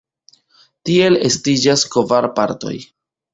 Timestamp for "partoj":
2.41-2.75